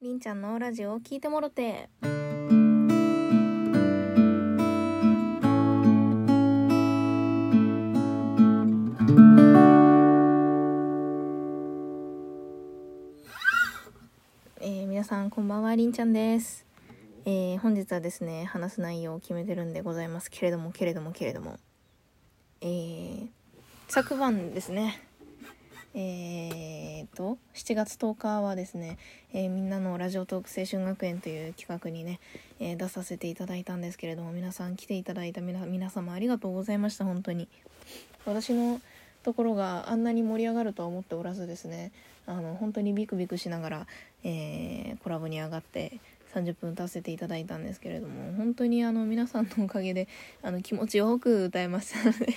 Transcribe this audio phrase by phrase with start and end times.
[0.00, 1.88] りんちゃんのラジオを聞いてもろて。
[14.60, 16.64] えー、皆さんこんばんはりんちゃんです、
[17.24, 20.30] えー、本日はですね話す内容を決めてるんでございます。
[20.30, 21.58] けれどもけれどもけれども。
[22.60, 23.28] えー、
[23.88, 25.07] 昨晩ですね
[25.94, 28.98] えー、と7月10日はですね、
[29.32, 32.20] えーみんなのラジオトーク青春学園という企画にね、
[32.60, 37.48] えー出させていただいたんですけれども皆さん来ていただいた皆皆様ありがとうございました本当に
[38.26, 38.80] 私の
[39.22, 41.90] ところがあんなに盛り上がるとは思っておらずですね
[42.26, 43.86] あの本当にビクビクしながら、
[44.24, 45.98] えーコラボに上がって
[46.34, 50.08] 30分歌わせていただいたんですけれども本当にあの皆さんのおかげで
[50.42, 52.34] あの気持ちよく歌えましたので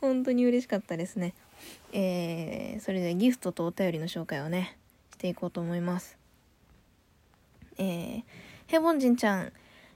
[0.00, 1.34] 本当に嬉しかったですね。
[1.92, 4.76] えーそれでギフトとお便りの紹介をね
[5.14, 6.18] していこうと思います。
[7.78, 8.22] えー、
[8.66, 9.52] ヘボンジンちゃん、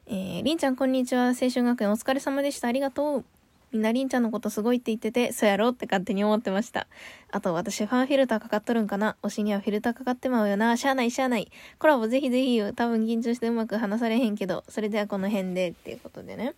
[0.06, 1.28] えー、りんちゃんこんにちは。
[1.28, 2.68] 青春学園お疲れ様でした。
[2.68, 3.24] ありがとう。
[3.72, 6.88] みんなりんちゃんのことすごいって言っててそうやろって勝手に思ってました。
[7.30, 9.16] あと私ファンフィルターかかっとるんかな。
[9.22, 10.76] 推しにはフィルターかかってまうよな。
[10.76, 11.50] しゃあないしゃあない。
[11.78, 12.60] コラボぜひぜひ。
[12.74, 16.54] 多分緊張してうまく話されへんけどそれではこの辺でっていうことでね。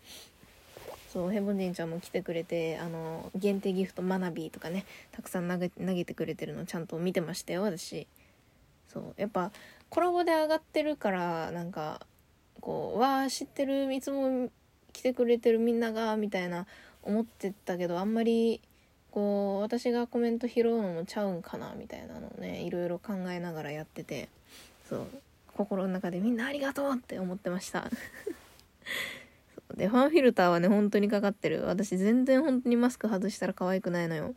[1.13, 8.07] そうヘボンジンちゃんも来てくれてあの限定ギフトマナビーとかねたくさん投げ投げてくれてるのちゃんと見てましたよ私。
[8.89, 9.51] そうやっぱ
[9.91, 12.01] コラボで上がってるからなんか
[12.61, 14.49] こうわあ知ってるいつも
[14.93, 16.67] 来てくれてるみんながみたいな
[17.03, 18.61] 思ってたけどあんまり
[19.11, 24.31] こう私がコメント拾うのもちゃうんかなみたいなのをねいろいろ考えながらやってて
[24.89, 25.07] そう
[25.57, 27.91] 心の中でみんなありがとうって思ってました。
[29.77, 31.65] でファンフィルターはね本当にかかってる。
[31.67, 34.35] 私全然本当にマスク外したら可愛くないのよ。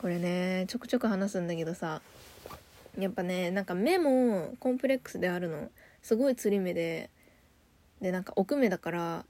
[0.00, 2.00] これねちょくちょく話すんだけどさ
[2.98, 5.70] やっぱねなんか目もコンプレックスであるの。
[6.02, 7.10] すごいつり目で。
[8.00, 9.24] でなんか奥目だから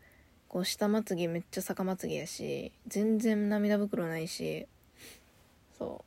[0.48, 4.66] こう下まつげめっちゃ逆まつげやし全然涙袋ないし。
[5.78, 6.04] そ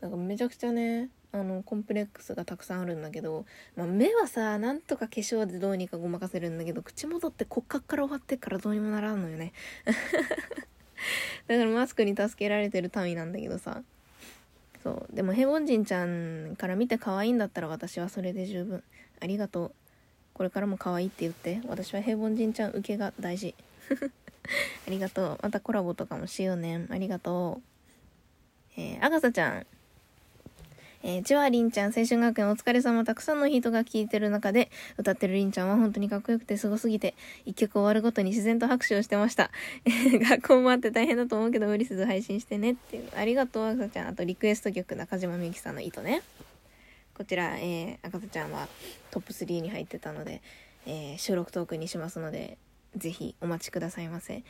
[0.00, 0.02] う。
[0.02, 3.44] なんかめちゃくちゃねあのコンプレックスがたくさんあるんだけど、
[3.76, 9.52] まあ、目はさなんとか化粧でどうにかごまかせるんだけど口元って骨格から終わってっからどうにもならんのよね。
[11.46, 13.82] だからマスクに助けられてる民なんだけどさ。
[14.82, 15.14] そう。
[15.14, 18.82] でもヘボンジンちゃんから見て可愛いんだったら私はそれで十分。
[19.20, 19.72] ありがとう。
[20.34, 21.60] これからも可愛いって言って。
[21.66, 23.54] 私はヘボンジンちゃん受けが大事。
[24.86, 25.38] ありがとう。
[25.42, 26.86] またコラボとかもしようね。
[26.90, 27.60] ありがと
[28.76, 28.80] う。
[28.80, 29.66] えー、アガサちゃん。
[31.02, 33.04] えー、チワリンちゃん、青春学園お疲れ様。
[33.04, 37.14] たくさんの人が聴いてる中で、歌ってるリンちゃんは本当にかっこよくてすごすぎて、
[37.44, 39.52] 一曲終わるごとに自然と拍手をしてました。
[40.28, 43.08] 学校もあって大変だと思うけど、無理せず配信してねっていう。
[43.16, 44.08] ありがとう、赤ちゃん。
[44.08, 46.22] あと、リクエスト曲、中島みゆきさんの糸ね。
[47.14, 48.68] こちら、えー、赤ちゃんは
[49.10, 50.42] トップ3に入ってたので、
[50.86, 52.58] えー収録トークにしますので、
[52.96, 54.42] ぜひお待ちくださいませ。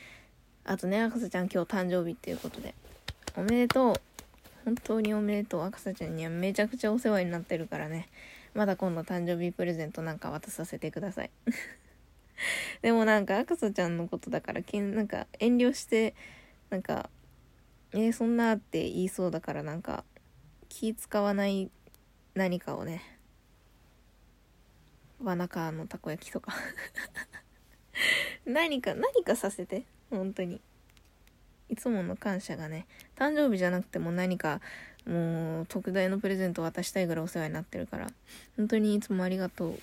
[0.65, 2.75] あとね、赤ちゃん今日誕生日っていうことで、
[3.37, 4.08] おめでとう。
[4.69, 8.07] 本当におめでとう赤さちゃんにはめちゃくちゃお世話になってるからね。
[8.53, 11.31] まだ今度誕生日プレゼントなんか渡させてください。
[12.83, 16.15] でもなんか赤さちゃんのことだからけんなんか遠慮して
[16.69, 17.09] なんか
[17.95, 20.05] 「えー、そんな」って言いそうだからなんか
[20.69, 21.71] 気使わない
[22.35, 23.01] 何かをね。
[25.23, 26.53] わなかのたこ焼きとか。
[28.45, 29.87] 何か何かさせて。
[30.11, 30.61] 本当に。
[31.71, 32.87] いつもの感謝がね。
[33.19, 34.61] 誕生日じゃなくても何か
[35.05, 38.07] もう特大のプレゼント渡したいぐらいお世話になってるから。
[38.57, 39.79] 本当にいつもありがとう。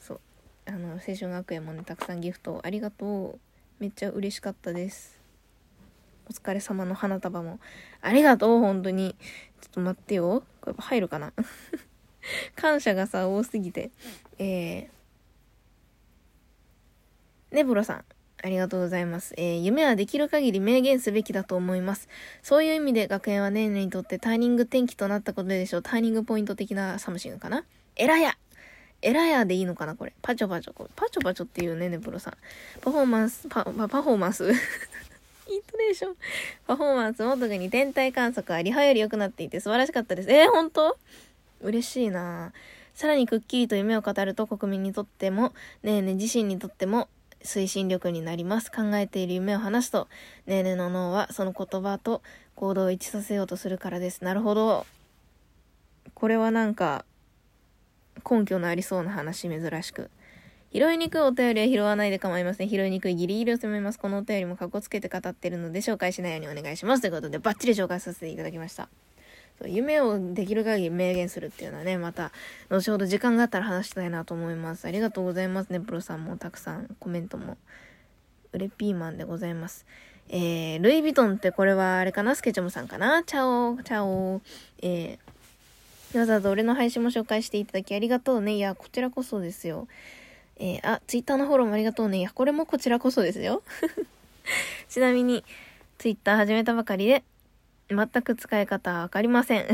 [0.00, 0.20] そう。
[0.66, 3.38] あの青春学園もねたくさんギフトありがとう。
[3.78, 5.20] めっちゃ嬉しかったです。
[6.28, 7.60] お疲れ様の花束も。
[8.00, 9.14] ありがとう本当に。
[9.60, 10.42] ちょっと待ってよ。
[10.62, 11.32] これ入るかな？
[12.56, 13.90] 感謝がさ多すぎて。
[14.38, 18.04] えー、ねブロさん。
[18.42, 19.34] ありがとうございます。
[19.36, 22.08] えー夢はできる限り明言すべきだと思います。
[22.42, 25.82] そういう意味で学園はねーねーにとってターニング転機となったことでしょう。
[25.82, 27.64] ターニングポイント的なサムシングかな
[27.96, 28.36] エラヤ
[29.00, 30.12] エラヤでいいのかなこれ。
[30.22, 30.72] パチョパチョ。
[30.72, 32.34] これパチョパチョっていうねねプロさん。
[32.80, 34.54] パフォーマンス、パ、パパフォーマンス イン
[35.62, 36.16] トネーション。
[36.66, 40.30] パフォーマンスも特に天体観測はリハより良くなっていて素晴らしかったです。
[40.30, 40.98] えー、本当？
[41.62, 42.52] 嬉しいな
[42.94, 45.52] さらにくっきりと夢を語ると国民にとっても、
[45.82, 47.08] ねえねえ自身にとっても
[47.44, 48.70] 推進力になります。
[48.70, 50.08] 考えている夢を話すと、
[50.46, 52.22] ねえねえの脳はその言葉と
[52.54, 54.24] 行動を一致させようとするからです。
[54.24, 54.86] なるほど。
[56.14, 57.04] これはなんか、
[58.28, 60.10] 根拠のありそうな話、珍しく。
[60.72, 62.68] 拾いにくいお便りは拾わないで構いません。
[62.68, 63.98] 拾いにくいギリギリを攻めます。
[63.98, 67.02] このお便りもかっこつけて語ってるので紹介しないようにお願いします。
[67.02, 68.88] ということで、バッチリ紹介させていただきました。
[69.66, 72.32] 夢をできる限り明言するっていうのはね、また、
[72.68, 74.86] 後ほど時間があったら話したいなと思います。
[74.86, 77.56] ありがとうございますね、プロさんもたくさんコメントも。
[78.52, 79.86] ウレピーマンでございます。
[80.28, 82.34] えー、ルイ・ヴィトンってこれはあれかな？
[82.34, 83.22] スケチョムさんかな？
[83.24, 84.42] チャオ、チャオ。
[84.82, 88.56] えー、わざわざ俺の配信も紹介していただきありがとうね。
[88.56, 89.88] いや、こちらこそですよ。
[90.58, 92.18] えー、あ、ツイッターのフォローもありがとうね。
[92.18, 93.62] いや、これもこちらこそですよ。
[94.88, 95.44] ちなみに、
[95.96, 97.24] ツイッター始めたばかりで、
[97.94, 99.66] 全く使い方わかりません。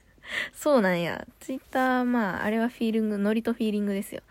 [0.52, 1.26] そうなんや。
[1.40, 4.22] ツイッター、まあ、あれはフィーリング、ノリとフィーリングですよ。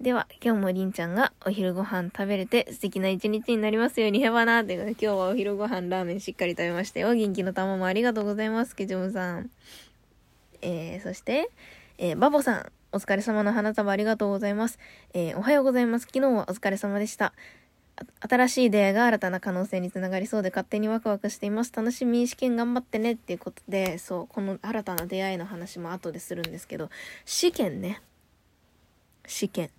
[0.00, 4.64] では、今日もりんちゃんがお昼ご飯食べれて素敵な一日になりますようにへばな。
[4.64, 7.14] ということで、今日はお昼ご飯ラーメンしっかり食べましたよ。
[7.14, 8.74] 元気の玉もありがとうございます。
[8.74, 9.50] ケジョムさん。
[10.60, 11.50] えー、そして、
[11.98, 12.72] えー、バボさん。
[12.94, 14.78] お疲れ様の花束ありがとうございます。
[15.14, 16.06] えー、おはようございます。
[16.06, 17.32] 昨日はお疲れ様でした。
[18.20, 21.72] 新しい出会いが新たな可能性につながりそうで勝手にワクワクしています。
[21.74, 26.90] 楽しみ試験頑張ってねっていうことで、そう、この新たな出会いの話も後でするんですけど、
[27.24, 28.02] 試験ね。
[29.26, 29.70] 試験。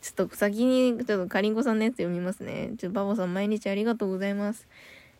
[0.00, 2.72] ちょっと先に、ちょっとかりんこさんのやつ読みますね。
[2.78, 4.66] ちょっとバボさん毎日ありがとうございます。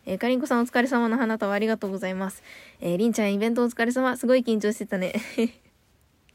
[0.05, 2.43] えー、かりんこさんお疲れ様の花束ありがとうございます。
[2.79, 4.15] えー、りんちゃんイベントお疲れ様。
[4.17, 5.13] すごい緊張してたね。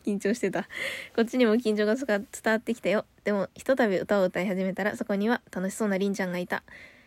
[0.04, 0.68] 緊張してた。
[1.16, 3.04] こっちにも緊張が伝わってきたよ。
[3.24, 6.62] でも、ひとたび歌を歌い始めたら、そこには楽しそうなりんちゃんがいた。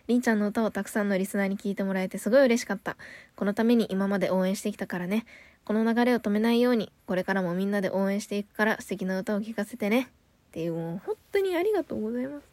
[0.07, 2.97] りんちゃんの歌をたくさんのリスナーに聞いてもらえてすごい嬉しかった。
[3.35, 5.25] このために今まで応援してきたからね。
[5.65, 10.09] この流れを止めないように、これからもみんなで応援していくから素敵な歌を聴かせてね。
[10.49, 12.45] っていう、もう本当にありがとうございます。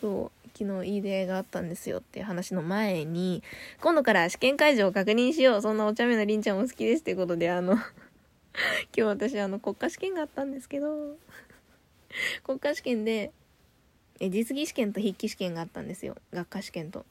[0.00, 3.42] そう、昨日いい出会いがあったんですよっていう話の前に、
[3.82, 5.62] 今度から試験会場を確認しよう。
[5.62, 7.76] そんなお茶目なりんちゃんも好きですっていうことで、あの
[8.94, 11.16] 今日私あの国家試験があったんですけど
[12.44, 13.32] 国家試験で
[14.20, 16.16] 実技試験と筆記試験があったんですよ。
[16.32, 17.06] 学科試験と。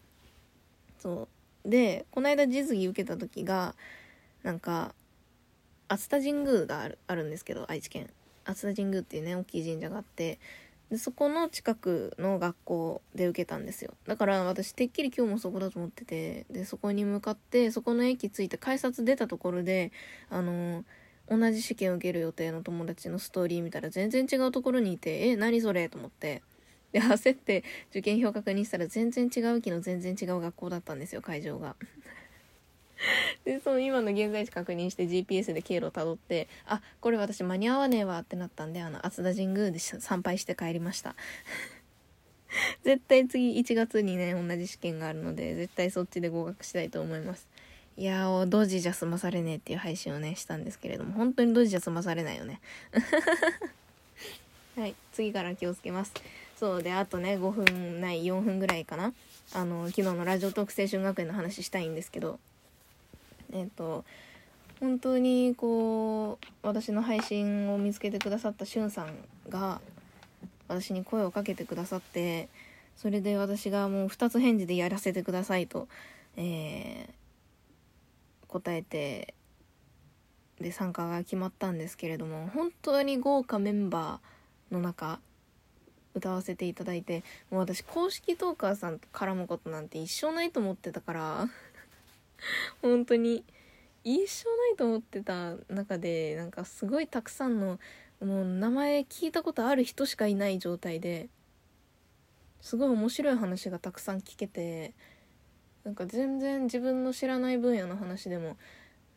[1.00, 1.28] そ
[1.66, 1.70] う。
[1.70, 3.76] でこの間実技受けた時が
[4.44, 4.94] なんか
[5.88, 8.10] 熱田神宮があるあるんですけど愛知県。
[8.46, 10.40] 熱田神宮っていうね大きい神社があって
[10.92, 13.94] でそこの近くの学校で受けたんですよ。
[14.06, 19.92] だから私てっきり今日もそこだと思っててでそこに向かってそこの駅着いて改札出たところで
[20.30, 20.84] あのー
[21.30, 26.42] 同じ試験を受ける予定の友達のストーリー見たら全然違うところにいて、え、何それと思って。
[26.92, 31.76] で、焦って受験票確認したら全然違う機の全然違う学校だったんですよ、会場が。
[33.46, 41.16] で、その今の現在地確認して GPS で経路をたどって、あ、これ私間に合わねえわってなったんで、あの、厚田神宮で参拝して帰りました。
[42.84, 47.48] 絶対次1月にね、同じ試験があるので、絶対そっちで合格したいと思います。
[48.00, 52.62] いやー、ドジじゃ済まされねえっていう配信をね、したんですけれども、本当にドジじゃ済まされないよね。
[54.78, 56.14] はい、次から気をつけます。
[56.58, 59.14] そうで、あとね、5分ない、4分ぐらいかな。
[59.52, 62.40] あの、昨日のラジオトーク青春学園の話したいんですけど、
[63.52, 64.06] えっ、と、
[64.80, 69.14] 本当にこう、私の配信を見つけてくださったしゅんさん
[69.50, 69.82] が、
[70.70, 72.48] 私に声をかけてくださって、
[72.96, 75.90] それで私がもう2つ返事でやらせてくださいと、
[76.38, 77.19] えー、
[78.50, 79.34] 答えて
[80.60, 85.20] で参加が決まったんですけれども本当に豪華メンバーの中
[86.16, 91.50] 歌わせていただいてもう私公式トーカーさんと絡むことなんて一生ないと思ってたから
[92.82, 93.46] 本当に
[94.04, 97.80] 一生ないと思ってた中でなんかすごいたくさんの
[98.22, 101.30] もう名前聞いたことある人しかいない状態で
[102.62, 104.94] すごい面白い話がたくさん聞けて
[105.90, 108.58] なんか全然自分の知らない分野の話でも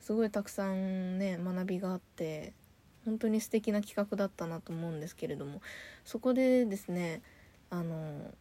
[0.01, 2.55] すごいたくさんね学びがあって
[3.05, 5.61] 本当に素敵な企画だったなと思うんですけれども
[6.07, 7.21] そこでですね
[7.69, 8.33] あの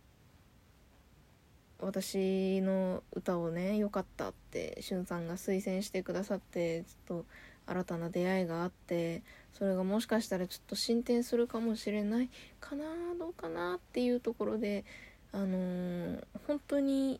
[1.82, 7.26] 私の歌をね良かったってしゅんさんが推薦してくださってちょっと
[7.68, 12.30] 新たな出会いがあってそれがもしかしたらちょっと進展するかもしれない
[12.62, 12.86] かな
[13.20, 14.86] どうかなっていうところで
[15.34, 17.20] あのー、本当に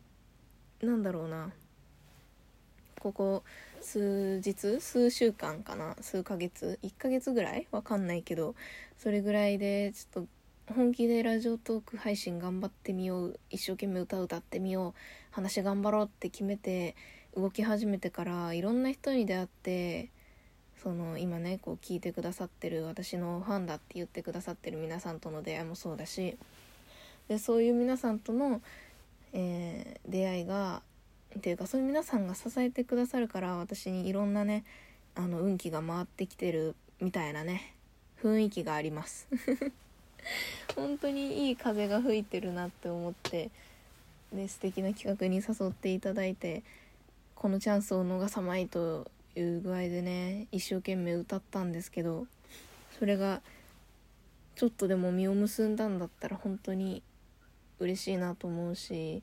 [0.82, 1.50] なんだろうな。
[3.00, 3.42] ここ
[3.80, 5.96] 数日数週間かな。
[6.00, 6.78] 数ヶ月。
[6.82, 7.66] 1ヶ月ぐらい？
[7.70, 8.54] わかんないけど。
[8.98, 10.24] それぐらいでちょっ
[10.66, 13.40] と本気でラジオトーク配信頑張ってみよう。
[13.50, 14.94] 一生懸命歌歌ってみよう。
[15.30, 16.96] 話頑張ろうって決めて
[17.36, 20.10] 動き始めてからいろんな人に出会って
[20.82, 26.36] その今ねこう聞いてくださってる私のファンだって言ってくださってる皆さんとの出会いもそうだし。
[27.28, 28.60] でそういう皆さんとの
[29.32, 30.82] えー、出会いが
[31.36, 34.64] っていうかそういう皆さんが支えてくださるから私にいろんなね
[35.14, 37.74] あの運気が回ってきてるみたいなね
[38.22, 39.26] 雰囲気があります。
[40.76, 43.50] 本当にいい風が吹いてるなって思って
[44.32, 46.62] で素敵な企画に誘っていただいて
[47.34, 52.26] このチャンスを逃さまいという具合でね一生懸命歌ったんですけど
[52.98, 53.42] それが
[54.54, 57.02] ちょっとでも実を結んだんだったら本当に
[57.82, 59.22] 嬉しいなと思うし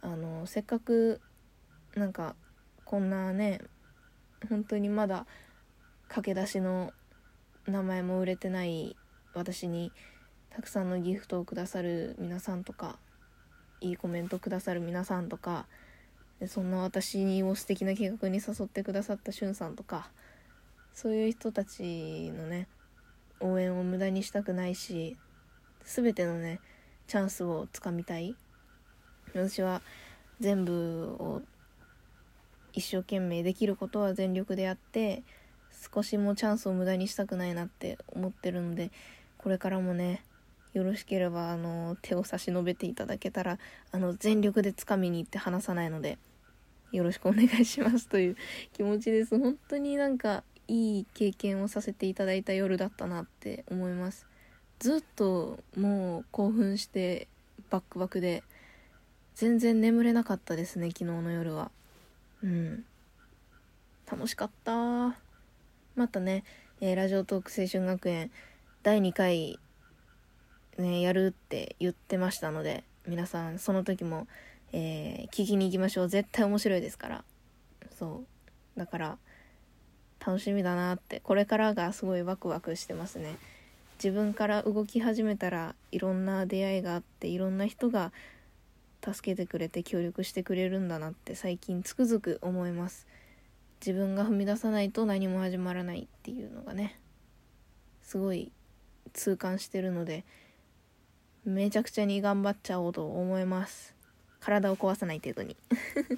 [0.00, 1.20] あのせっかく
[1.94, 2.34] なんか
[2.84, 3.60] こんなね
[4.48, 5.26] 本当にまだ
[6.08, 6.92] 駆け出しの
[7.66, 8.96] 名前も売れてない
[9.34, 9.92] 私に
[10.50, 12.98] たくさんのギフトをくださる皆さんとか
[13.80, 15.66] いいコメントくださる皆さんとか
[16.46, 20.10] そんな私を素敵な計画に誘ってくださったしゅんさんとか
[20.92, 22.68] そういう人たちのね
[23.40, 25.16] 応援を無駄にしたくないし
[25.84, 26.60] 全てのね
[27.12, 28.34] チャンスをつかみたい。
[29.34, 29.82] 私は
[30.40, 31.42] 全部を
[32.72, 35.22] 一生懸命できることは全力でやって
[35.94, 38.90] 少しもチャンスを無駄にしたくないなって思ってるので
[39.36, 40.22] これからもね
[40.72, 43.58] よろしければあの手を差し伸べていただけたら
[43.90, 46.16] あの全力で掴みに行って離さないので
[46.92, 48.36] よろしくお願いします という
[48.72, 49.38] 気持ちです。
[49.38, 54.31] 本当になんかいい経験をさせていただいた夜だったなって思います。
[54.82, 57.28] ずっともう興奮して
[57.70, 58.42] バックバクで
[59.36, 61.70] 全然眠れなかったですね昨日の夜は。
[62.42, 62.84] うん。
[64.10, 65.14] 楽しかった。
[65.94, 66.42] またね、
[66.80, 68.32] えー、ラジオトーク青春学園
[68.82, 69.60] 第2回
[70.78, 74.26] ねやるって言ってましたので皆さんその時も、
[74.72, 76.08] えー、聞きに行きましょう。
[76.08, 77.24] 絶対面白いですから。
[77.96, 78.24] そ
[78.76, 78.78] う。
[78.80, 79.18] だから
[80.18, 81.20] 楽しみだなって。
[81.20, 83.36] これからがすごいワクワクしてますね。
[84.02, 88.10] 自分から動き始めたらいろんな出会いがあっていろんな人が
[89.00, 93.06] 助けてくれて協力してくれるんだなって最近つくづく思います。
[93.80, 96.98] 自分が踏み出さないと何も始まらないっていうのがね
[98.02, 98.50] すごい
[99.12, 100.24] 痛感してるので
[101.44, 103.94] めちゃくちゃに頑張っちゃおうと思います。
[104.40, 105.56] 体を壊さない程度に。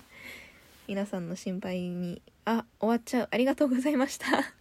[0.89, 3.29] 皆さんの心配にあ終わっちゃう。
[3.31, 4.55] ありがとうございました。